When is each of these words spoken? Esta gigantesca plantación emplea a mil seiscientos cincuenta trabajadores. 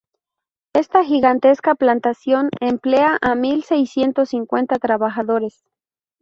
Esta 0.73 1.03
gigantesca 1.03 1.75
plantación 1.75 2.49
emplea 2.59 3.19
a 3.21 3.35
mil 3.35 3.63
seiscientos 3.63 4.29
cincuenta 4.29 4.79
trabajadores. 4.79 5.63